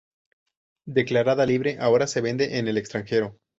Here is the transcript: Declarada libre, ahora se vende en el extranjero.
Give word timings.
Declarada 0.87 1.45
libre, 1.45 1.77
ahora 1.79 2.07
se 2.07 2.21
vende 2.21 2.57
en 2.57 2.67
el 2.67 2.79
extranjero. 2.79 3.37